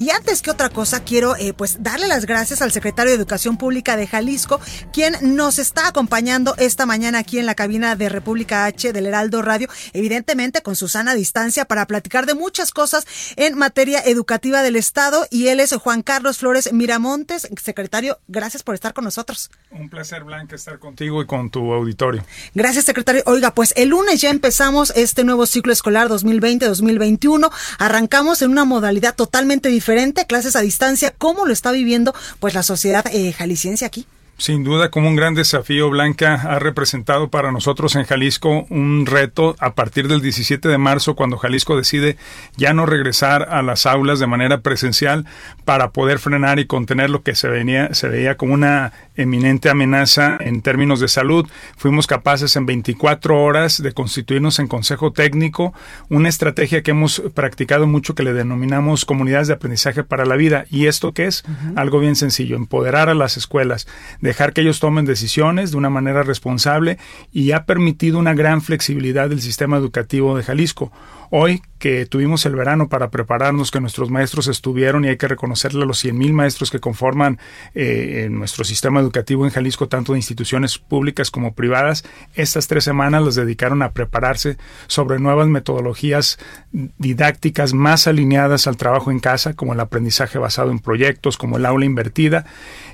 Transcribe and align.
Y 0.00 0.10
antes 0.10 0.42
que 0.42 0.52
otra 0.52 0.68
cosa, 0.68 1.02
quiero 1.02 1.34
eh, 1.34 1.52
pues 1.52 1.82
darle 1.82 2.06
las 2.06 2.24
gracias 2.24 2.62
al 2.62 2.70
secretario 2.70 3.10
de 3.10 3.16
Educación 3.16 3.56
Pública 3.56 3.96
de 3.96 4.06
Jalisco, 4.06 4.60
quien 4.92 5.16
nos 5.34 5.58
está 5.58 5.88
acompañando 5.88 6.54
esta 6.56 6.86
mañana 6.86 7.18
aquí 7.18 7.40
en 7.40 7.46
la 7.46 7.56
cabina 7.56 7.96
de 7.96 8.08
República 8.08 8.64
H 8.64 8.92
del 8.92 9.06
Heraldo 9.06 9.42
Radio, 9.42 9.68
evidentemente 9.92 10.62
con 10.62 10.76
Susana 10.76 11.16
distancia 11.16 11.64
para 11.64 11.86
platicar 11.86 12.26
de 12.26 12.34
muchas 12.34 12.70
cosas 12.70 13.06
en 13.34 13.58
materia 13.58 14.00
educativa 14.04 14.62
del 14.62 14.76
Estado. 14.76 15.26
Y 15.32 15.48
él 15.48 15.58
es 15.58 15.74
Juan 15.74 16.02
Carlos 16.02 16.38
Flores 16.38 16.72
Miramontes. 16.72 17.48
Secretario, 17.60 18.20
gracias 18.28 18.62
por 18.62 18.76
estar 18.76 18.94
con 18.94 19.02
nosotros. 19.02 19.50
Un 19.72 19.88
placer, 19.88 20.22
Blanca, 20.22 20.54
estar 20.54 20.78
contigo 20.78 21.22
y 21.22 21.26
con 21.26 21.50
tu 21.50 21.72
auditorio. 21.72 22.24
Gracias, 22.54 22.84
secretario. 22.84 23.24
Oiga, 23.26 23.52
pues 23.52 23.74
el 23.76 23.88
lunes 23.88 24.20
ya 24.20 24.30
empezamos 24.30 24.92
este 24.94 25.24
nuevo 25.24 25.44
ciclo 25.44 25.72
escolar 25.72 26.08
2020-2021. 26.08 27.50
Arrancamos 27.80 28.42
en 28.42 28.52
una 28.52 28.64
modalidad 28.64 29.16
totalmente 29.16 29.68
diferente 29.68 29.87
clases 30.26 30.56
a 30.56 30.60
distancia. 30.60 31.14
¿Cómo 31.16 31.46
lo 31.46 31.52
está 31.52 31.72
viviendo 31.72 32.14
pues 32.40 32.54
la 32.54 32.62
sociedad 32.62 33.04
eh, 33.12 33.32
jalisciense 33.32 33.84
aquí? 33.84 34.06
Sin 34.40 34.62
duda, 34.62 34.88
como 34.88 35.08
un 35.08 35.16
gran 35.16 35.34
desafío, 35.34 35.90
Blanca 35.90 36.34
ha 36.34 36.60
representado 36.60 37.28
para 37.28 37.50
nosotros 37.50 37.96
en 37.96 38.04
Jalisco 38.04 38.68
un 38.70 39.04
reto 39.04 39.56
a 39.58 39.74
partir 39.74 40.06
del 40.06 40.22
17 40.22 40.68
de 40.68 40.78
marzo, 40.78 41.16
cuando 41.16 41.38
Jalisco 41.38 41.76
decide 41.76 42.16
ya 42.56 42.72
no 42.72 42.86
regresar 42.86 43.48
a 43.50 43.62
las 43.62 43.84
aulas 43.84 44.20
de 44.20 44.28
manera 44.28 44.60
presencial 44.60 45.26
para 45.64 45.90
poder 45.90 46.20
frenar 46.20 46.60
y 46.60 46.66
contener 46.66 47.10
lo 47.10 47.24
que 47.24 47.34
se, 47.34 47.48
venía, 47.48 47.92
se 47.94 48.06
veía 48.06 48.36
como 48.36 48.54
una 48.54 48.92
eminente 49.16 49.70
amenaza 49.70 50.36
en 50.38 50.62
términos 50.62 51.00
de 51.00 51.08
salud. 51.08 51.44
Fuimos 51.76 52.06
capaces 52.06 52.54
en 52.54 52.64
24 52.64 53.42
horas 53.42 53.82
de 53.82 53.92
constituirnos 53.92 54.60
en 54.60 54.68
consejo 54.68 55.12
técnico, 55.12 55.74
una 56.10 56.28
estrategia 56.28 56.84
que 56.84 56.92
hemos 56.92 57.20
practicado 57.34 57.88
mucho 57.88 58.14
que 58.14 58.22
le 58.22 58.32
denominamos 58.32 59.04
comunidades 59.04 59.48
de 59.48 59.54
aprendizaje 59.54 60.04
para 60.04 60.24
la 60.24 60.36
vida. 60.36 60.64
¿Y 60.70 60.86
esto 60.86 61.12
qué 61.12 61.26
es? 61.26 61.42
Algo 61.74 61.98
bien 61.98 62.14
sencillo, 62.14 62.54
empoderar 62.54 63.08
a 63.08 63.14
las 63.14 63.36
escuelas 63.36 63.88
dejar 64.28 64.52
que 64.52 64.60
ellos 64.60 64.78
tomen 64.78 65.06
decisiones 65.06 65.70
de 65.70 65.78
una 65.78 65.88
manera 65.88 66.22
responsable 66.22 66.98
y 67.32 67.52
ha 67.52 67.64
permitido 67.64 68.18
una 68.18 68.34
gran 68.34 68.60
flexibilidad 68.60 69.30
del 69.30 69.40
sistema 69.40 69.78
educativo 69.78 70.36
de 70.36 70.42
Jalisco. 70.42 70.92
Hoy 71.30 71.62
que 71.78 72.06
tuvimos 72.06 72.44
el 72.44 72.56
verano 72.56 72.88
para 72.88 73.10
prepararnos, 73.10 73.70
que 73.70 73.80
nuestros 73.80 74.10
maestros 74.10 74.48
estuvieron 74.48 75.04
y 75.04 75.08
hay 75.08 75.16
que 75.16 75.28
reconocerle 75.28 75.84
a 75.84 75.86
los 75.86 76.04
100.000 76.04 76.32
maestros 76.32 76.70
que 76.70 76.80
conforman 76.80 77.38
eh, 77.74 78.28
nuestro 78.30 78.64
sistema 78.64 79.00
educativo 79.00 79.44
en 79.44 79.50
Jalisco, 79.50 79.88
tanto 79.88 80.12
de 80.12 80.18
instituciones 80.18 80.78
públicas 80.78 81.30
como 81.30 81.54
privadas, 81.54 82.04
estas 82.34 82.66
tres 82.66 82.84
semanas 82.84 83.22
las 83.22 83.34
dedicaron 83.36 83.82
a 83.82 83.92
prepararse 83.92 84.58
sobre 84.88 85.18
nuevas 85.18 85.46
metodologías 85.48 86.38
didácticas 86.72 87.74
más 87.74 88.06
alineadas 88.06 88.66
al 88.66 88.76
trabajo 88.76 89.10
en 89.10 89.20
casa, 89.20 89.54
como 89.54 89.72
el 89.72 89.80
aprendizaje 89.80 90.38
basado 90.38 90.70
en 90.70 90.80
proyectos, 90.80 91.38
como 91.38 91.58
el 91.58 91.66
aula 91.66 91.84
invertida. 91.84 92.44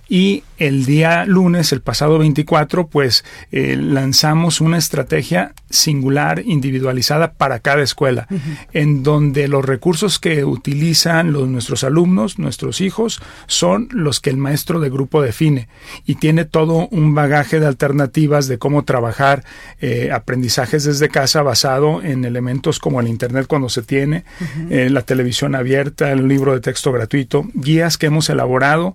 Y 0.09 0.45
el 0.59 0.85
día 0.85 1.25
lunes, 1.25 1.73
el 1.73 1.81
pasado 1.81 2.19
24, 2.19 2.87
pues 2.87 3.25
eh, 3.51 3.77
lanzamos 3.77 4.61
una 4.61 4.79
estrategia 4.79 5.55
singular, 5.71 6.43
individualizada 6.45 7.33
para 7.33 7.59
cada 7.59 7.83
escuela, 7.83 8.29
en 8.73 9.03
donde 9.03 9.49
los 9.49 9.65
recursos 9.65 10.19
que 10.19 10.45
utilizan 10.45 11.33
los, 11.33 11.49
nuestros 11.49 11.85
alumnos, 11.85 12.39
nuestros 12.39 12.81
hijos, 12.81 13.21
son 13.47 13.89
los 13.91 14.21
que 14.21 14.31
el 14.31 14.37
maestro 14.37 14.79
de 14.79 14.91
grupo 14.91 15.23
define. 15.23 15.69
Y 16.07 16.17
tiene 16.17 16.45
todo 16.45 16.87
un 16.89 17.15
bagaje 17.15 17.59
de 17.59 17.67
alternativas 17.67 18.47
de 18.47 18.59
cómo 18.59 18.85
trabajar 18.85 19.45
eh, 19.81 20.11
aprendizajes 20.13 20.85
desde 20.85 21.09
casa 21.09 21.43
basado 21.43 22.03
en 22.03 22.25
elementos 22.25 22.79
como 22.79 23.01
el 23.01 23.09
Internet 23.09 23.47
cuando 23.49 23.69
se 23.69 23.83
tiene, 23.83 24.25
eh, 24.71 24.89
la 24.91 25.03
televisión 25.03 25.55
abierta, 25.55 26.13
el 26.13 26.29
libro 26.29 26.53
de 26.53 26.61
texto 26.61 26.93
gratuito, 26.93 27.45
guías 27.55 27.99
que 27.99 28.07
hemos 28.07 28.29
elaborado 28.31 28.95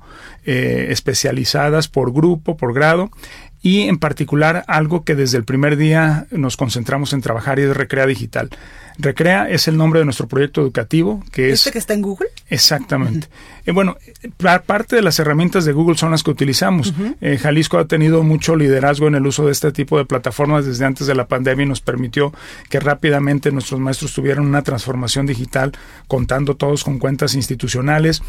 especializadas 0.99 1.87
por 1.87 2.13
grupo, 2.13 2.57
por 2.57 2.73
grado, 2.73 3.09
y 3.61 3.81
en 3.81 3.97
particular 3.97 4.63
algo 4.67 5.03
que 5.03 5.15
desde 5.15 5.37
el 5.37 5.43
primer 5.43 5.75
día 5.75 6.27
nos 6.31 6.55
concentramos 6.55 7.11
en 7.13 7.21
trabajar 7.21 7.59
y 7.59 7.63
es 7.63 7.75
Recrea 7.75 8.05
Digital. 8.05 8.49
Recrea 8.97 9.49
es 9.49 9.69
el 9.69 9.77
nombre 9.77 9.99
de 9.99 10.05
nuestro 10.05 10.27
proyecto 10.27 10.61
educativo, 10.61 11.23
que 11.31 11.49
es... 11.49 11.61
¿Este 11.61 11.71
que 11.71 11.77
está 11.77 11.93
en 11.93 12.01
Google? 12.01 12.27
Exactamente. 12.49 13.27
Eh, 13.65 13.71
bueno, 13.71 13.97
parte 14.65 14.97
de 14.97 15.01
las 15.01 15.19
herramientas 15.19 15.63
de 15.63 15.71
Google 15.71 15.97
son 15.97 16.11
las 16.11 16.21
que 16.21 16.31
utilizamos. 16.31 16.93
Eh, 17.21 17.37
Jalisco 17.37 17.77
ha 17.77 17.87
tenido 17.87 18.23
mucho 18.23 18.57
liderazgo 18.57 19.07
en 19.07 19.15
el 19.15 19.25
uso 19.25 19.45
de 19.45 19.53
este 19.53 19.71
tipo 19.71 19.97
de 19.97 20.03
plataformas 20.03 20.65
desde 20.65 20.85
antes 20.85 21.07
de 21.07 21.15
la 21.15 21.27
pandemia 21.27 21.63
y 21.63 21.69
nos 21.69 21.79
permitió 21.79 22.33
que 22.69 22.81
rápidamente 22.81 23.53
nuestros 23.53 23.79
maestros 23.79 24.13
tuvieran 24.13 24.45
una 24.45 24.63
transformación 24.63 25.25
digital, 25.25 25.71
contando 26.07 26.55
todos 26.55 26.83
con 26.83 26.99
cuentas 26.99 27.35
institucionales 27.35 28.21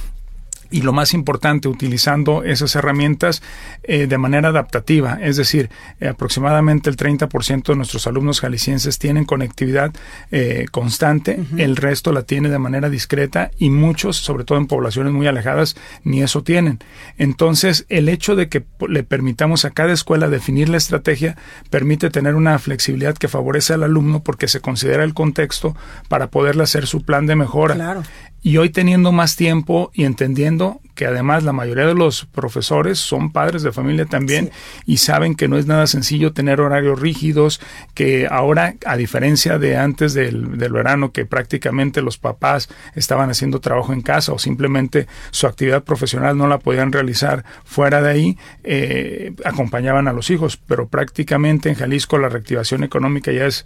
y 0.70 0.82
lo 0.82 0.92
más 0.92 1.14
importante, 1.14 1.69
utilizando 1.69 2.44
esas 2.44 2.75
herramientas 2.75 3.42
eh, 3.82 4.06
de 4.06 4.19
manera 4.19 4.48
adaptativa. 4.48 5.19
Es 5.20 5.36
decir, 5.36 5.70
eh, 6.00 6.08
aproximadamente 6.08 6.91
el 6.91 6.97
30% 6.97 7.64
de 7.64 7.76
nuestros 7.76 8.06
alumnos 8.06 8.41
jaliscienses 8.41 8.98
tienen 8.98 9.25
conectividad 9.25 9.92
eh, 10.30 10.66
constante, 10.70 11.41
el 11.56 11.76
resto 11.76 12.12
la 12.12 12.22
tiene 12.22 12.48
de 12.48 12.59
manera 12.59 12.88
discreta 12.88 13.50
y 13.59 13.70
muchos, 13.70 14.16
sobre 14.16 14.44
todo 14.44 14.59
en 14.59 14.66
poblaciones 14.66 15.12
muy 15.12 15.26
alejadas, 15.26 15.76
ni 16.04 16.22
eso 16.22 16.42
tienen. 16.42 16.78
Entonces, 17.19 17.86
el 17.88 18.09
hecho 18.09 18.36
de 18.36 18.48
que 18.48 18.64
le 18.88 19.03
permitamos 19.03 19.64
a 19.64 19.70
cada 19.70 19.92
escuela 19.92 20.28
definir 20.28 20.69
la 20.69 20.76
estrategia 20.76 21.36
permite 21.70 22.10
tener 22.10 22.34
una 22.34 22.59
flexibilidad 22.59 23.16
que 23.16 23.28
favorece 23.28 23.75
al 23.75 23.82
alumno 23.82 24.22
porque 24.22 24.48
se 24.48 24.60
considera 24.60 25.04
el 25.04 25.14
contexto 25.14 25.76
para 26.09 26.28
poderle 26.28 26.62
hacer 26.62 26.86
su 26.86 27.03
plan 27.03 27.26
de 27.26 27.36
mejora. 27.36 27.75
Claro. 27.75 28.03
Y 28.42 28.56
hoy 28.56 28.70
teniendo 28.70 29.12
más 29.12 29.36
tiempo 29.36 29.90
y 29.92 30.04
entendiendo 30.04 30.80
que 30.94 31.06
además 31.06 31.44
la 31.44 31.52
mayoría 31.52 31.86
de 31.86 31.94
los 31.94 32.26
profesores 32.26 32.98
son 32.98 33.32
padres 33.32 33.62
de 33.62 33.72
familia 33.72 34.04
también 34.04 34.50
y 34.84 34.98
saben 34.98 35.34
que 35.34 35.48
no 35.48 35.56
es 35.56 35.66
nada 35.66 35.86
sencillo 35.86 36.34
tener 36.34 36.60
horarios 36.60 37.00
rígidos, 37.00 37.60
que 37.94 38.28
ahora, 38.30 38.74
a 38.84 38.98
diferencia 38.98 39.58
de 39.58 39.78
antes 39.78 40.12
del, 40.12 40.58
del 40.58 40.72
verano, 40.72 41.10
que 41.10 41.24
prácticamente 41.24 42.02
los 42.02 42.18
papás 42.18 42.68
estaban 42.94 43.30
haciendo 43.30 43.60
trabajo 43.60 43.94
en 43.94 44.02
casa 44.02 44.32
o 44.32 44.38
simplemente 44.38 45.06
su 45.30 45.46
actividad 45.46 45.84
profesional 45.84 46.36
no 46.36 46.46
la 46.48 46.58
podían 46.58 46.92
realizar 46.92 47.44
fuera 47.64 48.02
de 48.02 48.10
ahí, 48.10 48.38
eh, 48.64 49.32
acompañaban 49.44 50.06
a 50.06 50.12
los 50.12 50.28
hijos, 50.30 50.58
pero 50.58 50.88
prácticamente 50.88 51.70
en 51.70 51.76
Jalisco 51.76 52.18
la 52.18 52.28
reactivación 52.28 52.84
económica 52.84 53.32
ya 53.32 53.46
es 53.46 53.64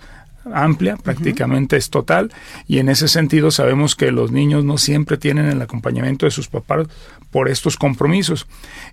amplia, 0.52 0.96
prácticamente 0.96 1.76
es 1.76 1.90
total, 1.90 2.32
y 2.66 2.78
en 2.78 2.88
ese 2.88 3.08
sentido 3.08 3.50
sabemos 3.50 3.96
que 3.96 4.10
los 4.10 4.30
niños 4.30 4.64
no 4.64 4.78
siempre 4.78 5.16
tienen 5.16 5.46
el 5.46 5.62
acompañamiento 5.62 6.26
de 6.26 6.30
sus 6.30 6.48
papás 6.48 6.86
por 7.30 7.48
estos 7.48 7.76
compromisos. 7.76 8.46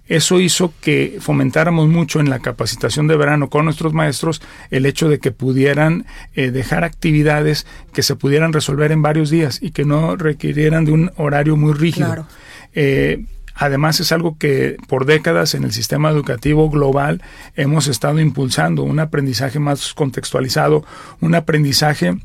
Eso 0.07 0.39
hizo 0.39 0.73
que 0.81 1.17
fomentáramos 1.19 1.87
mucho 1.87 2.19
en 2.19 2.29
la 2.29 2.39
capacitación 2.39 3.07
de 3.07 3.15
verano 3.15 3.49
con 3.49 3.65
nuestros 3.65 3.93
maestros 3.93 4.41
el 4.71 4.85
hecho 4.85 5.09
de 5.09 5.19
que 5.19 5.31
pudieran 5.31 6.05
eh, 6.33 6.51
dejar 6.51 6.83
actividades 6.83 7.67
que 7.93 8.03
se 8.03 8.15
pudieran 8.15 8.53
resolver 8.53 8.91
en 8.91 9.01
varios 9.01 9.29
días 9.29 9.59
y 9.61 9.71
que 9.71 9.85
no 9.85 10.15
requirieran 10.15 10.85
de 10.85 10.91
un 10.91 11.11
horario 11.17 11.55
muy 11.55 11.73
rígido. 11.73 12.27
Eh, 12.73 13.25
Además 13.61 13.99
es 13.99 14.11
algo 14.11 14.39
que 14.39 14.75
por 14.87 15.05
décadas 15.05 15.53
en 15.53 15.63
el 15.63 15.71
sistema 15.71 16.09
educativo 16.09 16.67
global 16.71 17.21
hemos 17.55 17.85
estado 17.85 18.19
impulsando, 18.19 18.81
un 18.81 18.99
aprendizaje 18.99 19.59
más 19.59 19.93
contextualizado, 19.93 20.83
un 21.19 21.35
aprendizaje 21.35 22.17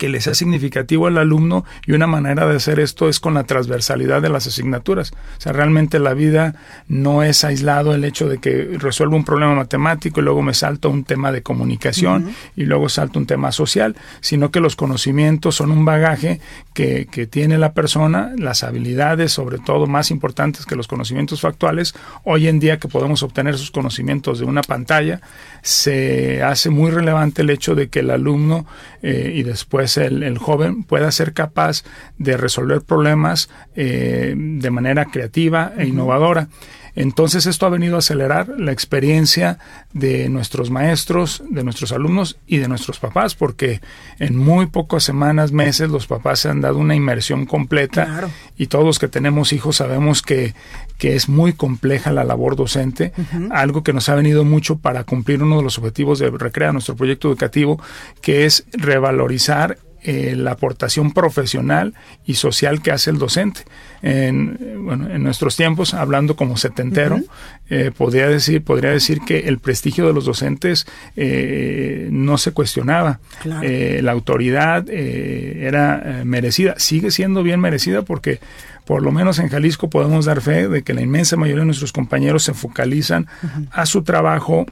que 0.00 0.08
le 0.08 0.22
sea 0.22 0.32
significativo 0.32 1.08
al 1.08 1.18
alumno 1.18 1.66
y 1.86 1.92
una 1.92 2.06
manera 2.06 2.46
de 2.46 2.56
hacer 2.56 2.80
esto 2.80 3.10
es 3.10 3.20
con 3.20 3.34
la 3.34 3.44
transversalidad 3.44 4.22
de 4.22 4.30
las 4.30 4.46
asignaturas. 4.46 5.12
O 5.12 5.40
sea, 5.42 5.52
realmente 5.52 5.98
la 5.98 6.14
vida 6.14 6.54
no 6.88 7.22
es 7.22 7.44
aislado 7.44 7.94
el 7.94 8.04
hecho 8.04 8.26
de 8.26 8.38
que 8.38 8.78
resuelvo 8.78 9.16
un 9.16 9.26
problema 9.26 9.54
matemático 9.54 10.20
y 10.20 10.22
luego 10.22 10.40
me 10.40 10.54
salto 10.54 10.88
un 10.88 11.04
tema 11.04 11.32
de 11.32 11.42
comunicación 11.42 12.32
y 12.56 12.64
luego 12.64 12.88
salto 12.88 13.18
un 13.18 13.26
tema 13.26 13.52
social, 13.52 13.94
sino 14.22 14.50
que 14.50 14.60
los 14.60 14.74
conocimientos 14.74 15.56
son 15.56 15.70
un 15.70 15.84
bagaje 15.84 16.40
que, 16.72 17.06
que 17.10 17.26
tiene 17.26 17.58
la 17.58 17.74
persona, 17.74 18.32
las 18.38 18.64
habilidades, 18.64 19.32
sobre 19.32 19.58
todo 19.58 19.86
más 19.86 20.10
importantes 20.10 20.64
que 20.64 20.76
los 20.76 20.88
conocimientos 20.88 21.42
factuales. 21.42 21.94
Hoy 22.24 22.48
en 22.48 22.58
día 22.58 22.78
que 22.78 22.88
podemos 22.88 23.22
obtener 23.22 23.54
esos 23.54 23.70
conocimientos 23.70 24.38
de 24.38 24.46
una 24.46 24.62
pantalla, 24.62 25.20
se 25.60 26.42
hace 26.42 26.70
muy 26.70 26.90
relevante 26.90 27.42
el 27.42 27.50
hecho 27.50 27.74
de 27.74 27.88
que 27.88 27.98
el 27.98 28.08
alumno 28.08 28.64
eh, 29.02 29.32
y 29.34 29.42
después 29.42 29.89
pues 29.94 30.06
el, 30.06 30.38
joven 30.38 30.84
pueda 30.84 31.10
ser 31.10 31.32
capaz 31.32 31.82
de 32.16 32.36
resolver 32.36 32.82
problemas 32.82 33.50
eh, 33.74 34.34
de 34.36 34.70
manera 34.70 35.06
creativa 35.06 35.72
e 35.76 35.86
innovadora. 35.86 36.48
Entonces 36.94 37.46
esto 37.46 37.66
ha 37.66 37.70
venido 37.70 37.96
a 37.96 38.00
acelerar 38.00 38.48
la 38.58 38.72
experiencia 38.72 39.58
de 39.92 40.28
nuestros 40.28 40.70
maestros, 40.70 41.42
de 41.48 41.64
nuestros 41.64 41.92
alumnos 41.92 42.38
y 42.46 42.58
de 42.58 42.68
nuestros 42.68 42.98
papás, 42.98 43.34
porque 43.34 43.80
en 44.18 44.36
muy 44.36 44.66
pocas 44.66 45.04
semanas, 45.04 45.52
meses, 45.52 45.90
los 45.90 46.06
papás 46.06 46.40
se 46.40 46.48
han 46.48 46.60
dado 46.60 46.78
una 46.78 46.94
inmersión 46.94 47.46
completa 47.46 48.28
y 48.56 48.66
todos 48.66 48.84
los 48.84 48.98
que 48.98 49.08
tenemos 49.08 49.52
hijos 49.52 49.76
sabemos 49.76 50.22
que, 50.22 50.54
que 50.98 51.16
es 51.16 51.28
muy 51.28 51.52
compleja 51.52 52.12
la 52.12 52.24
labor 52.24 52.56
docente, 52.56 53.12
algo 53.50 53.82
que 53.82 53.92
nos 53.92 54.08
ha 54.08 54.14
venido 54.14 54.44
mucho 54.44 54.78
para 54.78 55.04
cumplir 55.04 55.42
uno 55.42 55.58
de 55.58 55.62
los 55.62 55.78
objetivos 55.78 56.18
de 56.18 56.30
Recrea, 56.30 56.72
nuestro 56.72 56.96
proyecto 56.96 57.28
educativo, 57.28 57.80
que 58.20 58.44
es 58.44 58.64
revalorizar 58.72 59.78
eh, 60.02 60.34
la 60.36 60.52
aportación 60.52 61.12
profesional 61.12 61.94
y 62.24 62.34
social 62.34 62.80
que 62.82 62.90
hace 62.90 63.10
el 63.10 63.18
docente. 63.18 63.62
En, 64.02 64.84
bueno, 64.84 65.10
en 65.10 65.22
nuestros 65.22 65.56
tiempos, 65.56 65.92
hablando 65.92 66.36
como 66.36 66.56
setentero, 66.56 67.20
eh, 67.68 67.90
podría, 67.96 68.26
decir, 68.28 68.62
podría 68.64 68.90
decir 68.90 69.20
que 69.26 69.40
el 69.40 69.58
prestigio 69.58 70.06
de 70.06 70.14
los 70.14 70.24
docentes 70.24 70.86
eh, 71.16 72.08
no 72.10 72.38
se 72.38 72.52
cuestionaba. 72.52 73.20
la 73.44 74.12
autoridad 74.12 74.88
era 74.88 76.22
merecida, 76.24 76.74
sigue 76.78 77.10
siendo 77.10 77.42
bien 77.42 77.60
merecida 77.60 78.02
porque 78.02 78.40
por 78.86 79.02
lo 79.02 79.12
menos 79.12 79.38
en 79.38 79.48
Jalisco 79.48 79.90
podemos 79.90 80.24
dar 80.24 80.40
fe 80.40 80.66
de 80.68 80.82
que 80.82 80.94
la 80.94 81.02
inmensa 81.02 81.36
mayoría 81.36 81.60
de 81.60 81.66
nuestros 81.66 81.92
compañeros 81.92 82.42
se 82.42 82.54
focalizan 82.54 83.26
a 83.70 83.86
su 83.86 84.02
trabajo 84.02 84.66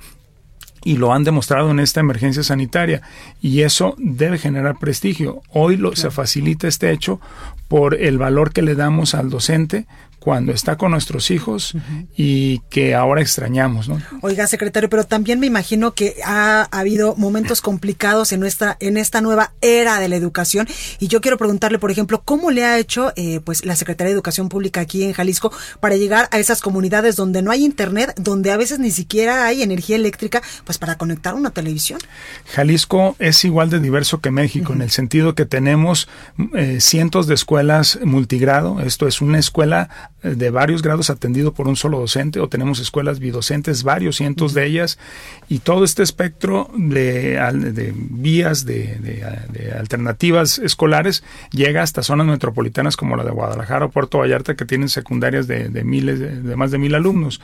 y 0.88 0.96
lo 0.96 1.12
han 1.12 1.22
demostrado 1.22 1.70
en 1.70 1.80
esta 1.80 2.00
emergencia 2.00 2.42
sanitaria 2.42 3.02
y 3.42 3.60
eso 3.60 3.94
debe 3.98 4.38
generar 4.38 4.78
prestigio. 4.78 5.42
Hoy 5.50 5.76
lo, 5.76 5.94
se 5.94 6.10
facilita 6.10 6.66
este 6.66 6.90
hecho 6.92 7.20
por 7.68 7.94
el 7.94 8.16
valor 8.16 8.54
que 8.54 8.62
le 8.62 8.74
damos 8.74 9.14
al 9.14 9.28
docente 9.28 9.86
cuando 10.18 10.52
está 10.52 10.76
con 10.76 10.90
nuestros 10.90 11.30
hijos 11.30 11.74
y 12.16 12.58
que 12.70 12.94
ahora 12.94 13.22
extrañamos, 13.22 13.88
¿no? 13.88 14.00
Oiga, 14.20 14.46
secretario, 14.46 14.90
pero 14.90 15.04
también 15.04 15.38
me 15.38 15.46
imagino 15.46 15.94
que 15.94 16.16
ha, 16.24 16.68
habido 16.70 17.14
momentos 17.16 17.60
complicados 17.60 18.32
en 18.32 18.40
nuestra 18.40 18.76
en 18.80 18.96
esta 18.96 19.20
nueva 19.20 19.52
era 19.60 20.00
de 20.00 20.08
la 20.08 20.16
educación 20.16 20.66
y 20.98 21.08
yo 21.08 21.20
quiero 21.20 21.38
preguntarle, 21.38 21.78
por 21.78 21.90
ejemplo, 21.90 22.22
cómo 22.24 22.50
le 22.50 22.64
ha 22.64 22.78
hecho 22.78 23.12
eh, 23.16 23.40
pues 23.44 23.64
la 23.64 23.76
Secretaría 23.76 24.08
de 24.08 24.14
Educación 24.14 24.48
Pública 24.48 24.80
aquí 24.80 25.04
en 25.04 25.12
Jalisco 25.12 25.52
para 25.80 25.96
llegar 25.96 26.28
a 26.32 26.38
esas 26.38 26.60
comunidades 26.60 27.16
donde 27.16 27.42
no 27.42 27.50
hay 27.50 27.64
internet, 27.64 28.14
donde 28.16 28.50
a 28.50 28.56
veces 28.56 28.80
ni 28.80 28.90
siquiera 28.90 29.46
hay 29.46 29.62
energía 29.62 29.96
eléctrica, 29.96 30.42
pues 30.64 30.77
para 30.78 30.96
conectar 30.96 31.34
una 31.34 31.50
televisión. 31.50 32.00
Jalisco 32.54 33.16
es 33.18 33.44
igual 33.44 33.70
de 33.70 33.80
diverso 33.80 34.20
que 34.20 34.30
México 34.30 34.72
en 34.72 34.82
el 34.82 34.90
sentido 34.90 35.34
que 35.34 35.46
tenemos 35.46 36.08
eh, 36.54 36.78
cientos 36.80 37.26
de 37.26 37.34
escuelas 37.34 37.98
multigrado. 38.04 38.80
Esto 38.80 39.06
es 39.06 39.20
una 39.20 39.38
escuela 39.38 39.90
de 40.22 40.50
varios 40.50 40.82
grados 40.82 41.10
atendido 41.10 41.54
por 41.54 41.68
un 41.68 41.76
solo 41.76 42.00
docente 42.00 42.40
o 42.40 42.48
tenemos 42.48 42.80
escuelas 42.80 43.20
bidocentes, 43.20 43.84
varios 43.84 44.16
cientos 44.16 44.52
de 44.52 44.66
ellas 44.66 44.98
y 45.48 45.60
todo 45.60 45.84
este 45.84 46.02
espectro 46.02 46.70
de, 46.76 47.38
de 47.72 47.94
vías 47.94 48.64
de, 48.64 49.24
alternativas 49.78 50.58
escolares 50.58 51.22
llega 51.52 51.82
hasta 51.82 52.02
zonas 52.02 52.26
metropolitanas 52.26 52.96
como 52.96 53.16
la 53.16 53.24
de 53.24 53.30
Guadalajara 53.30 53.86
o 53.86 53.90
Puerto 53.90 54.18
Vallarta 54.18 54.56
que 54.56 54.64
tienen 54.64 54.88
secundarias 54.88 55.46
de, 55.46 55.68
miles 55.84 56.18
de, 56.18 56.56
más 56.56 56.70
de 56.70 56.78
mil 56.78 56.94
alumnos. 56.94 57.40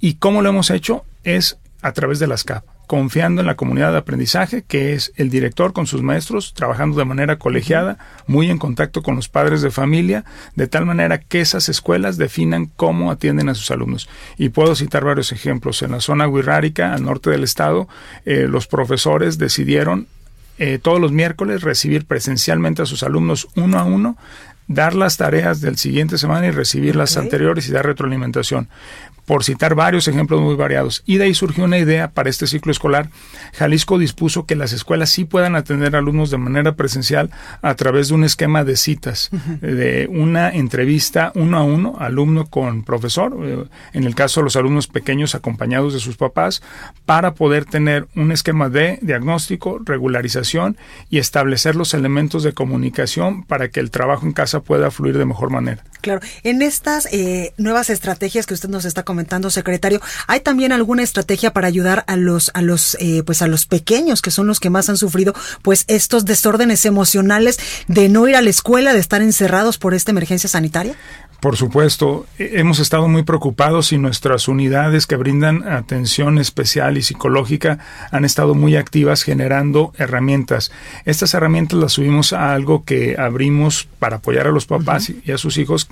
¿Y 0.00 0.14
cómo 0.14 0.42
lo 0.42 0.48
hemos 0.48 0.70
hecho? 0.70 1.04
Es 1.22 1.58
a 1.82 1.92
través 1.92 2.18
de 2.18 2.26
las 2.26 2.44
CAP 2.44 2.64
confiando 2.90 3.40
en 3.40 3.46
la 3.46 3.54
comunidad 3.54 3.92
de 3.92 3.98
aprendizaje, 3.98 4.64
que 4.66 4.94
es 4.94 5.12
el 5.14 5.30
director 5.30 5.72
con 5.72 5.86
sus 5.86 6.02
maestros, 6.02 6.54
trabajando 6.54 6.98
de 6.98 7.04
manera 7.04 7.38
colegiada, 7.38 7.98
muy 8.26 8.50
en 8.50 8.58
contacto 8.58 9.04
con 9.04 9.14
los 9.14 9.28
padres 9.28 9.62
de 9.62 9.70
familia, 9.70 10.24
de 10.56 10.66
tal 10.66 10.86
manera 10.86 11.20
que 11.20 11.40
esas 11.40 11.68
escuelas 11.68 12.16
definan 12.16 12.66
cómo 12.74 13.12
atienden 13.12 13.48
a 13.48 13.54
sus 13.54 13.70
alumnos. 13.70 14.08
Y 14.38 14.48
puedo 14.48 14.74
citar 14.74 15.04
varios 15.04 15.30
ejemplos. 15.30 15.82
En 15.82 15.92
la 15.92 16.00
zona 16.00 16.26
guirrárica, 16.26 16.92
al 16.92 17.04
norte 17.04 17.30
del 17.30 17.44
estado, 17.44 17.86
eh, 18.24 18.48
los 18.50 18.66
profesores 18.66 19.38
decidieron 19.38 20.08
eh, 20.58 20.80
todos 20.82 21.00
los 21.00 21.12
miércoles 21.12 21.62
recibir 21.62 22.06
presencialmente 22.06 22.82
a 22.82 22.86
sus 22.86 23.04
alumnos 23.04 23.46
uno 23.54 23.78
a 23.78 23.84
uno 23.84 24.16
dar 24.70 24.94
las 24.94 25.16
tareas 25.16 25.60
del 25.60 25.76
siguiente 25.76 26.16
semana 26.16 26.46
y 26.46 26.52
recibir 26.52 26.94
las 26.94 27.16
anteriores 27.16 27.68
y 27.68 27.72
dar 27.72 27.84
retroalimentación 27.84 28.68
por 29.30 29.44
citar 29.44 29.76
varios 29.76 30.08
ejemplos 30.08 30.40
muy 30.40 30.56
variados. 30.56 31.04
Y 31.06 31.18
de 31.18 31.24
ahí 31.24 31.34
surgió 31.34 31.62
una 31.62 31.78
idea 31.78 32.10
para 32.10 32.28
este 32.28 32.48
ciclo 32.48 32.72
escolar. 32.72 33.10
Jalisco 33.54 33.96
dispuso 33.96 34.44
que 34.44 34.56
las 34.56 34.72
escuelas 34.72 35.10
sí 35.10 35.24
puedan 35.24 35.54
atender 35.54 35.94
alumnos 35.94 36.30
de 36.30 36.38
manera 36.38 36.74
presencial 36.74 37.30
a 37.62 37.76
través 37.76 38.08
de 38.08 38.14
un 38.14 38.24
esquema 38.24 38.64
de 38.64 38.76
citas, 38.76 39.30
de 39.60 40.08
una 40.10 40.50
entrevista 40.50 41.30
uno 41.36 41.58
a 41.58 41.62
uno, 41.62 41.94
alumno 42.00 42.46
con 42.46 42.82
profesor, 42.82 43.36
eh, 43.42 43.64
en 43.92 44.02
el 44.02 44.16
caso 44.16 44.40
de 44.40 44.44
los 44.44 44.56
alumnos 44.56 44.88
pequeños 44.88 45.36
acompañados 45.36 45.94
de 45.94 46.00
sus 46.00 46.16
papás, 46.16 46.60
para 47.06 47.34
poder 47.34 47.66
tener 47.66 48.08
un 48.16 48.32
esquema 48.32 48.68
de 48.68 48.98
diagnóstico, 49.00 49.78
regularización 49.84 50.76
y 51.08 51.18
establecer 51.18 51.76
los 51.76 51.94
elementos 51.94 52.42
de 52.42 52.52
comunicación 52.52 53.44
para 53.44 53.68
que 53.68 53.78
el 53.78 53.92
trabajo 53.92 54.26
en 54.26 54.32
casa 54.32 54.59
pueda 54.60 54.90
fluir 54.90 55.18
de 55.18 55.24
mejor 55.24 55.50
manera. 55.50 55.84
Claro, 56.00 56.20
en 56.44 56.62
estas 56.62 57.06
eh, 57.12 57.52
nuevas 57.58 57.90
estrategias 57.90 58.46
que 58.46 58.54
usted 58.54 58.68
nos 58.68 58.84
está 58.84 59.02
comentando, 59.02 59.50
secretario, 59.50 60.00
¿hay 60.26 60.40
también 60.40 60.72
alguna 60.72 61.02
estrategia 61.02 61.52
para 61.52 61.68
ayudar 61.68 62.04
a 62.06 62.16
los, 62.16 62.50
a 62.54 62.62
los, 62.62 62.96
eh, 63.00 63.22
pues 63.24 63.42
a 63.42 63.46
los 63.46 63.66
pequeños 63.66 64.22
que 64.22 64.30
son 64.30 64.46
los 64.46 64.60
que 64.60 64.70
más 64.70 64.88
han 64.88 64.96
sufrido, 64.96 65.34
pues 65.62 65.84
estos 65.88 66.24
desórdenes 66.24 66.84
emocionales 66.86 67.58
de 67.86 68.08
no 68.08 68.26
ir 68.28 68.36
a 68.36 68.42
la 68.42 68.50
escuela, 68.50 68.94
de 68.94 69.00
estar 69.00 69.20
encerrados 69.20 69.78
por 69.78 69.94
esta 69.94 70.10
emergencia 70.10 70.48
sanitaria? 70.48 70.94
Por 71.40 71.56
supuesto, 71.56 72.26
hemos 72.38 72.80
estado 72.80 73.08
muy 73.08 73.22
preocupados 73.22 73.92
y 73.92 73.98
nuestras 73.98 74.46
unidades 74.46 75.06
que 75.06 75.16
brindan 75.16 75.66
atención 75.66 76.38
especial 76.38 76.98
y 76.98 77.02
psicológica 77.02 77.78
han 78.10 78.26
estado 78.26 78.54
muy 78.54 78.76
activas 78.76 79.22
generando 79.22 79.94
herramientas. 79.96 80.70
Estas 81.06 81.32
herramientas 81.32 81.80
las 81.80 81.92
subimos 81.92 82.34
a 82.34 82.52
algo 82.52 82.84
que 82.84 83.16
abrimos 83.18 83.88
para 83.98 84.16
apoyar 84.16 84.48
a 84.48 84.50
los 84.50 84.66
papás 84.66 85.10
y 85.24 85.32
a 85.32 85.38
sus 85.38 85.56
hijos 85.56 85.88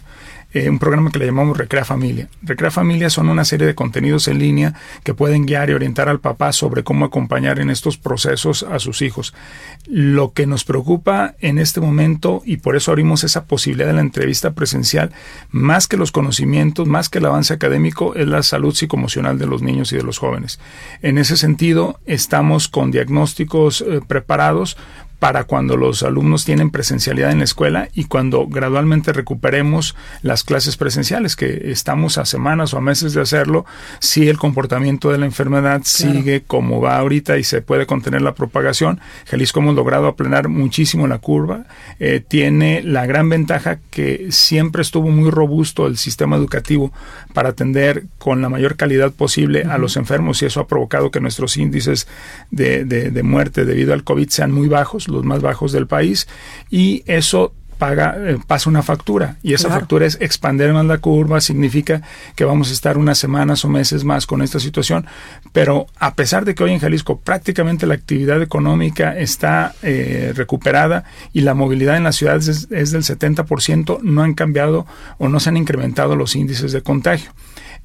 eh, 0.55 0.71
un 0.71 0.79
programa 0.79 1.11
que 1.11 1.19
le 1.19 1.27
llamamos 1.27 1.59
Recrea 1.59 1.85
Familia. 1.85 2.29
Recrea 2.43 2.71
Familia 2.71 3.11
son 3.11 3.29
una 3.29 3.45
serie 3.45 3.67
de 3.67 3.75
contenidos 3.75 4.29
en 4.29 4.39
línea 4.39 4.75
que 5.05 5.12
pueden 5.12 5.45
guiar 5.45 5.69
y 5.69 5.75
orientar 5.75 6.09
al 6.09 6.21
papá 6.21 6.53
sobre 6.53 6.85
cómo 6.85 7.05
acompañar 7.05 7.59
en 7.59 7.69
estos 7.69 7.99
procesos 7.99 8.62
a 8.62 8.79
sus 8.79 9.03
hijos. 9.03 9.35
Lo 9.87 10.33
que 10.33 10.47
nos 10.47 10.65
preocupa 10.65 11.35
en 11.41 11.59
este 11.59 11.81
momento, 11.81 12.43
y 12.47 12.59
por 12.59 12.77
eso 12.77 12.91
abrimos 12.91 13.25
esa 13.25 13.45
posibilidad 13.45 13.89
de 13.89 13.93
la 13.93 14.00
entrevista 14.00 14.53
presencial, 14.53 15.12
más 15.50 15.87
que 15.87 15.99
los 15.99 16.12
conocimientos, 16.12 16.88
más 16.88 17.11
que 17.11 17.19
el 17.19 17.26
avance 17.26 17.52
académico, 17.52 18.14
es 18.14 18.26
la 18.26 18.43
salud 18.43 18.75
psicoemocional 18.75 19.38
de 19.38 19.47
los 19.47 19.61
niños 19.61 19.93
y 19.93 19.97
de 19.97 20.02
los 20.02 20.19
jóvenes. 20.19 20.59
En 21.02 21.19
ese 21.19 21.37
sentido, 21.37 22.00
estamos 22.07 22.69
con 22.69 22.90
diagnósticos 22.90 23.83
eh, 23.83 24.00
preparados 24.07 24.78
para 25.19 25.45
cuando 25.45 25.77
los 25.77 26.03
alumnos 26.03 26.45
tienen 26.45 26.71
presencialidad 26.71 27.33
en 27.33 27.39
la 27.39 27.45
escuela 27.45 27.89
y 27.93 28.05
cuando 28.05 28.47
gradualmente 28.47 29.13
recuperemos 29.13 29.97
las 30.23 30.45
clases 30.45 30.77
presenciales, 30.77 31.35
que 31.35 31.71
estamos 31.73 32.19
a 32.19 32.25
semanas 32.25 32.73
o 32.73 32.79
a 32.79 32.81
meses 32.81 33.15
de 33.15 33.21
hacerlo, 33.21 33.67
si 33.99 34.29
el 34.29 34.39
comportamiento 34.39 35.11
de 35.11 35.19
la 35.19 35.27
enfermedad 35.27 35.83
sigue 35.85 36.45
como 36.47 36.81
va 36.81 36.99
ahorita 36.99 37.37
y 37.37 37.45
se 37.45 37.63
puede 37.63 37.87
contener 37.87 38.23
la 38.23 38.35
propagación, 38.35 39.01
Jalisco 39.27 39.59
hemos 39.59 39.75
logrado 39.75 40.07
aplanar 40.07 40.49
muchísimo 40.49 41.09
la 41.09 41.19
curva, 41.19 41.65
eh, 41.99 42.23
tiene 42.27 42.83
la 42.83 43.07
gran 43.07 43.29
ventaja 43.29 43.81
que 43.91 44.29
siempre 44.31 44.83
estuvo 44.83 45.09
muy 45.09 45.31
robusto 45.31 45.89
el 45.89 45.97
sistema 45.97 46.37
educativo 46.37 46.93
para 47.35 47.51
atender 47.51 48.05
con 48.19 48.41
la 48.41 48.49
mayor 48.49 48.77
calidad 48.77 49.11
posible 49.11 49.65
a 49.65 49.79
los 49.79 49.97
enfermos 49.97 50.43
y 50.43 50.47
eso 50.47 50.61
ha 50.61 50.69
provocado 50.69 51.11
que 51.11 51.21
nuestros 51.21 51.57
índices 51.57 52.07
de, 52.53 52.85
de 52.85 53.23
muerte 53.25 53.65
debido 53.65 53.93
al 53.93 54.05
COVID 54.05 54.29
sean 54.29 54.53
muy 54.53 54.69
bajos 54.69 55.08
los 55.09 55.25
más 55.25 55.43
bajos 55.43 55.73
del 55.73 55.87
país, 55.87 56.29
y 56.71 57.03
eso 57.07 57.53
paga, 57.79 58.17
eh, 58.19 58.38
pasa 58.47 58.69
una 58.69 58.83
factura 58.83 59.37
y 59.43 59.55
esa 59.55 59.71
factura 59.71 60.05
es 60.05 60.19
expandir 60.21 60.73
más 60.73 60.85
la 60.85 60.99
curva, 60.99 61.41
significa 61.41 62.03
que 62.35 62.45
vamos 62.45 62.71
a 62.71 62.73
estar 62.73 62.99
unas 62.99 63.19
semanas 63.19 63.65
o 63.65 63.69
meses 63.69 64.05
más 64.05 64.27
con 64.27 64.43
esta 64.43 64.61
situación, 64.61 65.07
pero 65.53 65.87
a 65.99 66.15
pesar 66.15 66.45
de 66.45 66.55
que 66.55 66.65
hoy 66.65 66.73
en 66.73 66.81
Jalisco 66.81 67.21
prácticamente 67.21 67.87
la 67.87 67.95
actividad 67.95 68.43
económica 68.43 69.17
está 69.17 69.75
eh, 69.83 70.33
recuperada 70.35 71.05
y 71.33 71.43
la 71.43 71.55
movilidad 71.55 71.97
en 71.97 72.05
las 72.05 72.17
ciudades 72.17 72.49
es, 72.49 72.69
es 72.71 72.91
del 72.91 73.05
70%, 73.05 74.00
no 74.03 74.23
han 74.23 74.35
cambiado 74.35 74.87
o 75.19 75.29
no 75.29 75.41
se 75.41 75.49
han 75.49 75.57
incrementado 75.57 76.17
los 76.17 76.35
índices 76.35 76.73
de 76.73 76.83
contagio. 76.83 77.31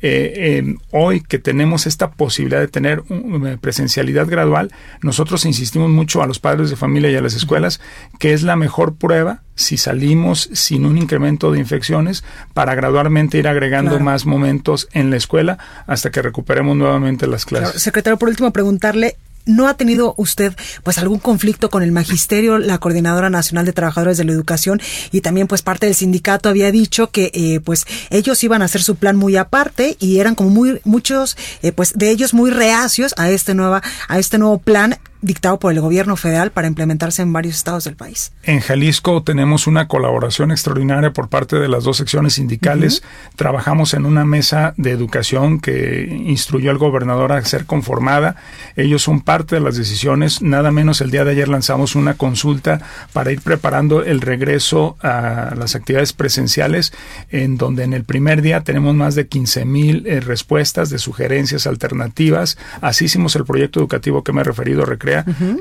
Eh, 0.06 0.76
hoy 0.92 1.22
que 1.22 1.40
tenemos 1.40 1.88
esta 1.88 2.12
posibilidad 2.12 2.60
de 2.60 2.68
tener 2.68 3.04
una 3.08 3.56
presencialidad 3.56 4.28
gradual, 4.28 4.70
nosotros 5.02 5.46
insistimos 5.46 5.90
mucho 5.90 6.22
a 6.22 6.28
los 6.28 6.40
padres 6.40 6.70
de 6.70 6.76
familia 6.76 7.10
y 7.10 7.16
a 7.16 7.22
las 7.22 7.36
escuelas 7.36 7.80
que 8.20 8.34
es 8.34 8.44
la 8.44 8.58
mejor 8.58 8.96
prueba 8.96 9.44
si 9.56 9.78
salimos 9.78 10.50
sin 10.52 10.86
un 10.86 10.98
incremento 10.98 11.54
de 11.54 11.60
infecciones 11.60 12.26
para 12.54 12.76
gradualmente 12.76 13.38
ir 13.38 13.48
agregando 13.48 13.98
más 14.02 14.26
momentos 14.26 14.90
en 14.92 15.10
la 15.10 15.16
escuela 15.16 15.58
hasta 15.88 16.12
que 16.12 16.22
recuperemos 16.22 16.76
nuevamente 16.76 17.26
las 17.26 17.46
clases. 17.46 17.82
Secretario, 17.82 18.18
por 18.18 18.28
último, 18.28 18.52
preguntarle 18.52 19.16
¿no 19.46 19.68
ha 19.68 19.76
tenido 19.76 20.14
usted 20.18 20.54
pues 20.84 20.98
algún 20.98 21.20
conflicto 21.20 21.70
con 21.70 21.84
el 21.84 21.92
magisterio, 21.92 22.58
la 22.58 22.78
Coordinadora 22.78 23.30
Nacional 23.30 23.66
de 23.66 23.74
Trabajadores 23.74 24.18
de 24.18 24.24
la 24.24 24.32
Educación 24.32 24.82
y 25.12 25.22
también 25.22 25.48
pues 25.48 25.62
parte 25.62 25.86
del 25.86 25.96
sindicato 25.96 26.50
había 26.50 26.72
dicho 26.72 27.10
que 27.12 27.32
eh, 27.34 27.60
pues 27.60 27.86
ellos 28.10 28.44
iban 28.44 28.62
a 28.62 28.66
hacer 28.66 28.84
su 28.84 28.96
plan 28.96 29.16
muy 29.16 29.36
aparte 29.36 29.98
y 30.00 30.20
eran 30.20 30.36
como 30.36 30.50
muy 30.50 30.82
muchos 30.84 31.38
eh, 31.62 31.72
pues 31.72 31.94
de 31.94 32.10
ellos 32.10 32.34
muy 32.34 32.52
reacios 32.52 33.14
a 33.18 33.30
este 33.30 33.54
nueva 33.54 33.82
a 34.08 34.20
este 34.20 34.38
nuevo 34.38 34.60
plan 34.60 34.98
dictado 35.24 35.58
por 35.58 35.72
el 35.72 35.82
gobierno 35.82 36.16
federal 36.18 36.52
para 36.52 36.68
implementarse 36.68 37.22
en 37.22 37.34
varios 37.34 37.56
estados 37.56 37.86
del 37.86 37.96
país. 37.96 38.34
En 38.44 38.60
Jalisco 38.60 39.24
tenemos 39.24 39.68
una 39.68 39.88
colaboración 39.88 40.52
extraordinaria 40.52 41.12
por 41.12 41.30
parte 41.30 41.56
de 41.58 41.70
las 41.70 41.86
dos 41.86 41.98
secciones 41.98 42.34
sindicales. 42.34 43.04
Trabajamos 43.36 43.94
en 43.94 44.06
una 44.06 44.26
mesa 44.26 44.74
de 44.78 44.92
educación 44.92 45.60
que 45.60 46.08
instruyó 46.26 46.72
al 46.72 46.78
gobernador 46.78 47.32
a 47.32 47.44
ser 47.46 47.66
conformada. 47.66 48.36
Ellos 48.76 49.02
son 49.02 49.22
parte 49.22 49.56
de 49.56 49.62
las 49.62 49.78
decisiones. 49.78 50.42
Nada 50.42 50.72
menos 50.72 51.00
el 51.00 51.10
día 51.10 51.24
de 51.24 51.32
ayer 51.32 51.48
lanzamos 51.48 51.96
una 51.96 52.16
consulta 52.16 52.82
para 53.14 53.32
ir 53.32 53.42
preparando 53.42 54.04
el 54.04 54.20
regreso 54.20 54.98
a 55.02 55.56
las 55.58 55.76
actividades 55.76 56.12
presenciales, 56.12 56.94
en 57.30 57.58
donde 57.58 57.84
en 57.84 57.94
el 57.94 58.04
primer 58.04 58.42
día 58.42 58.62
tenemos 58.62 58.94
más 58.94 59.16
de 59.16 59.28
15 59.28 59.66
mil 59.66 60.06
eh, 60.06 60.20
respuestas 60.20 60.90
de 60.90 61.00
sugerencias 61.00 61.66
alternativas. 61.66 62.58
Así 62.82 63.06
hicimos 63.06 63.38
el 63.38 63.46
proyecto 63.46 63.80
educativo 63.80 64.24
que 64.24 64.34
me 64.34 64.42
he 64.42 64.44
referido, 64.44 64.86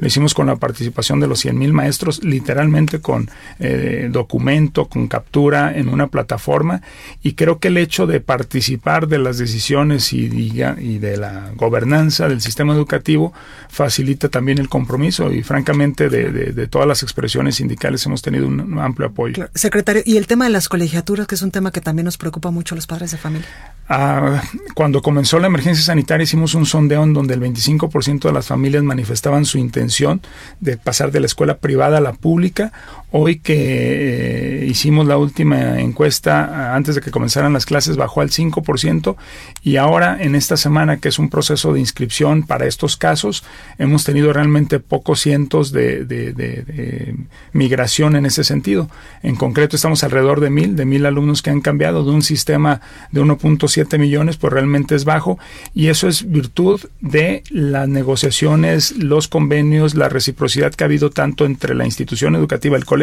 Lo 0.01 0.07
hicimos 0.07 0.35
con 0.35 0.47
la 0.47 0.57
participación 0.57 1.21
de 1.21 1.27
los 1.27 1.41
100 1.41 1.59
mil 1.59 1.73
maestros, 1.73 2.23
literalmente 2.25 3.01
con 3.01 3.31
eh, 3.59 4.09
documento, 4.11 4.87
con 4.87 5.09
captura 5.09 5.77
en 5.77 5.89
una 5.89 6.07
plataforma. 6.09 6.83
Y 7.23 7.35
creo 7.35 7.59
que 7.59 7.69
el 7.69 7.79
hecho 7.79 8.07
de 8.07 8.21
participar 8.21 9.09
de 9.09 9.19
las 9.19 9.39
decisiones 9.39 10.13
y, 10.13 10.27
y 10.27 10.99
de 10.99 11.17
la 11.17 11.53
gobernanza 11.57 12.29
del 12.29 12.41
sistema 12.41 12.75
educativo 12.75 13.33
facilita 13.69 14.29
también 14.29 14.59
el 14.59 14.69
compromiso. 14.69 15.33
Y 15.33 15.43
francamente, 15.43 16.09
de, 16.09 16.67
todas 16.69 16.89
las 16.89 17.03
expresiones 17.03 17.57
sindicales 17.57 18.05
hemos 18.07 18.23
tenido 18.23 18.47
un, 18.47 18.79
amplio 18.79 19.09
apoyo. 19.09 19.49
Secretario, 19.55 20.03
y 20.05 20.17
el 20.17 20.27
tema 20.27 20.45
de 20.45 20.51
las 20.51 20.69
colegiaturas, 20.69 21.27
que 21.27 21.35
es 21.35 21.43
un 21.43 21.51
tema 21.51 21.71
que 21.71 21.81
también 21.81 22.05
nos 22.05 22.17
preocupa 22.17 22.51
mucho 22.51 22.75
a 22.75 22.77
los 22.77 22.87
padres 22.87 23.11
de 23.11 23.19
familia. 23.19 23.49
Ah, 23.89 24.43
cuando 24.75 25.03
comenzó 25.03 25.39
la 25.39 25.49
emergencia 25.49 25.85
sanitaria 25.85 26.25
hicimos 26.25 26.55
un 26.55 26.67
sondeo 26.67 27.03
en 27.03 27.13
donde 27.13 27.35
el 27.35 27.41
25% 27.41 28.21
de 28.21 28.33
las 28.33 28.47
familias 28.47 28.83
manifestaban 28.83 29.42
su 29.45 29.59
intención 29.59 30.21
de 30.61 30.77
pasar 30.77 31.13
de 31.13 31.21
la 31.21 31.27
escuela 31.27 31.59
privada 31.59 31.99
a 31.99 32.01
la 32.01 32.13
pública. 32.13 32.73
Hoy 33.15 33.37
que 33.41 34.63
eh, 34.63 34.67
hicimos 34.67 35.07
la 35.07 35.19
última 35.19 35.81
encuesta 35.81 36.75
antes 36.75 36.95
de 36.95 37.03
que 37.03 37.11
comenzaran 37.11 37.53
las 37.53 37.67
clases 37.67 37.99
bajó 37.99 38.23
al 38.23 38.31
5% 38.31 39.17
y 39.63 39.77
ahora 39.77 40.17
en 40.19 40.35
esta 40.35 40.57
semana 40.57 40.97
que 40.97 41.11
es 41.11 41.19
un 41.19 41.29
proceso 41.29 41.75
de 41.75 41.81
inscripción 41.81 42.43
para 42.45 42.65
estos 42.65 42.97
casos 42.97 43.45
hemos 43.77 44.05
tenido 44.05 44.33
realmente 44.33 44.81
pocos 44.81 45.21
cientos 45.21 45.73
de, 45.73 46.07
de 46.07 47.15
migración 47.53 48.17
en 48.17 48.25
ese 48.25 48.45
sentido. 48.45 48.89
En 49.23 49.37
concreto 49.37 49.77
estamos 49.77 50.03
alrededor 50.05 50.41
de 50.41 50.49
mil, 50.49 50.75
de 50.75 50.87
mil 50.87 51.05
alumnos 51.05 51.43
que 51.43 51.51
han 51.51 51.61
cambiado 51.61 52.05
de 52.05 52.13
un 52.13 52.23
sistema 52.23 52.81
de 53.11 53.21
1.7 53.21 53.99
millones, 53.99 54.39
pues 54.39 54.55
realmente 54.55 54.95
es 54.95 55.05
bajo 55.05 55.39
y 55.75 55.89
eso 55.89 56.09
es 56.09 56.31
virtud 56.31 56.81
de 57.01 57.43
las 57.51 57.89
negociaciones, 57.89 58.93
los 58.97 59.29
convenios, 59.29 59.95
la 59.95 60.09
reciprocidad 60.09 60.73
que 60.73 60.85
ha 60.85 60.87
habido 60.87 61.11
tanto 61.11 61.45
entre 61.45 61.75
la 61.75 61.85
institución 61.85 62.35
educativa, 62.37 62.79
el 62.79 62.87
colegio, 62.87 63.02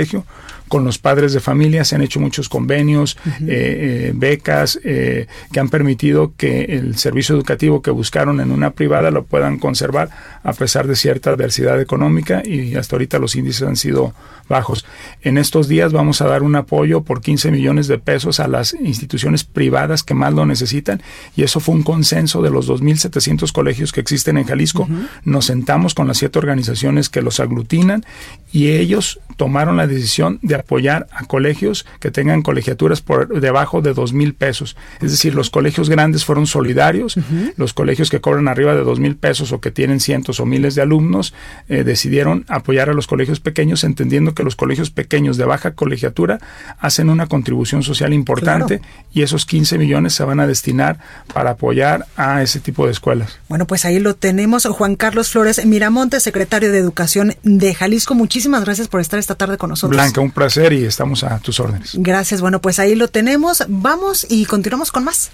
con 0.70 0.86
los 0.86 1.00
padres 1.00 1.34
de 1.34 1.42
familia. 1.42 1.84
Se 1.84 1.96
han 1.96 2.02
hecho 2.02 2.22
muchos 2.22 2.48
convenios, 2.48 3.18
eh, 3.26 3.42
eh, 3.42 4.12
becas 4.16 4.80
eh, 4.86 5.28
que 5.52 5.60
han 5.60 5.68
permitido 5.68 6.32
que 6.38 6.66
el 6.66 6.98
servicio 6.98 7.36
educativo 7.36 7.82
que 7.82 7.92
buscaron 7.92 8.40
en 8.40 8.52
una 8.52 8.70
privada 8.70 9.12
lo 9.12 9.24
puedan 9.24 9.58
conservar 9.58 10.10
a 10.44 10.54
pesar 10.54 10.88
de 10.88 10.96
cierta 10.96 11.32
adversidad 11.32 11.82
económica 11.82 12.42
y 12.46 12.76
hasta 12.76 12.96
ahorita 12.96 13.20
los 13.20 13.36
índices 13.36 13.68
han 13.68 13.76
sido 13.76 14.14
bajos. 14.48 14.86
En 15.22 15.38
estos 15.38 15.68
días 15.68 15.92
vamos 15.92 16.22
a 16.22 16.28
dar 16.28 16.44
un 16.44 16.56
apoyo 16.56 17.02
por 17.02 17.22
15 17.22 17.52
millones 17.52 17.88
de 17.88 18.00
pesos 18.00 18.40
a 18.40 18.48
las 18.48 18.74
instituciones 18.74 19.44
privadas 19.44 20.04
que 20.04 20.14
más 20.14 20.34
lo 20.34 20.46
necesitan 20.46 21.02
y 21.36 21.44
eso 21.44 21.60
fue 21.60 21.76
un 21.76 21.84
consenso 21.84 22.42
de 22.42 22.50
los 22.50 22.68
2.700 22.68 23.52
colegios 23.52 23.92
que 23.92 24.02
existen 24.02 24.38
en 24.38 24.46
Jalisco. 24.46 24.88
Nos 25.24 25.46
sentamos 25.46 25.94
con 25.94 26.08
las 26.08 26.18
siete 26.18 26.40
organizaciones 26.40 27.10
que 27.10 27.22
los 27.22 27.40
aglutinan 27.40 28.06
y 28.52 28.70
ellos 28.70 29.20
tomaron 29.38 29.78
la 29.78 29.88
decisión 29.90 30.40
de 30.42 30.56
apoyar 30.56 31.08
a 31.12 31.26
colegios 31.26 31.86
que 32.00 32.12
tengan 32.12 32.42
colegiaturas 32.42 33.02
por 33.02 33.40
debajo 33.40 33.82
de 33.82 33.94
dos 33.94 34.14
mil 34.14 34.34
pesos. 34.34 34.78
Es 35.02 35.12
decir, 35.12 35.36
los 35.36 35.50
colegios 35.50 35.90
grandes 35.90 36.26
fueron 36.26 36.48
solidarios, 36.48 37.16
los 37.58 37.74
colegios 37.74 38.10
que 38.10 38.22
cobran 38.22 38.48
arriba 38.48 38.76
de 38.76 38.84
dos 38.84 39.00
mil 39.00 39.16
pesos 39.16 39.52
o 39.52 39.60
que 39.60 39.72
tienen 39.72 40.00
cientos 40.00 40.40
o 40.40 40.46
miles 40.46 40.76
de 40.76 40.82
alumnos 40.82 41.34
eh, 41.68 41.84
decidieron 41.84 42.46
apoyar 42.48 42.90
a 42.90 42.94
los 42.94 43.08
colegios 43.08 43.40
pequeños, 43.40 43.84
entendiendo 43.84 44.34
que 44.34 44.44
los 44.44 44.56
colegios 44.56 44.90
pequeños 44.90 45.38
de 45.38 45.46
baja 45.46 45.72
colegiatura 45.72 46.40
hacen 46.80 47.10
una 47.10 47.28
contribución 47.28 47.84
social 47.84 48.14
importante 48.14 48.82
y 49.14 49.24
esos 49.24 49.46
15 49.46 49.78
millones 49.78 50.14
se 50.14 50.24
van 50.24 50.40
a 50.40 50.48
destinar 50.48 51.00
para 51.34 51.52
apoyar 51.52 52.06
a 52.16 52.42
ese 52.42 52.60
tipo 52.60 52.86
de 52.86 52.92
escuelas. 52.92 53.40
Bueno, 53.48 53.66
pues 53.66 53.86
ahí 53.86 54.00
lo 54.00 54.16
tenemos. 54.16 54.66
Juan 54.66 54.96
Carlos 54.96 55.30
Flores 55.30 55.66
Miramonte, 55.66 56.20
secretario 56.20 56.72
de 56.72 56.78
Educación 56.78 57.36
de 57.44 57.74
Jalisco. 57.74 58.16
Muchísimas 58.16 58.64
gracias 58.64 58.88
por 58.88 59.02
estar 59.02 59.20
esta 59.20 59.36
tarde 59.36 59.58
con 59.58 59.70
nosotros. 59.84 59.98
Blanca, 60.02 60.22
un 60.22 60.32
placer 60.32 60.74
y 60.74 60.86
estamos 60.86 61.24
a 61.24 61.40
tus 61.40 61.60
órdenes. 61.60 61.92
Gracias. 61.96 62.42
Bueno, 62.42 62.62
pues 62.62 62.80
ahí 62.80 62.96
lo 62.96 63.08
tenemos. 63.08 63.64
Vamos 63.68 64.26
y 64.30 64.46
continuamos 64.46 64.92
con 64.92 65.04
más. 65.04 65.32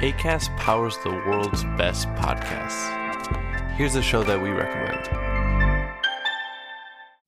ACAST 0.00 0.50
powers 0.64 0.96
the 1.02 1.10
world's 1.10 1.64
best 1.76 2.06
podcasts. 2.14 2.88
Here's 3.76 3.96
a 3.96 4.02
show 4.02 4.22
that 4.22 4.40
we 4.40 4.50
recommend. 4.50 5.37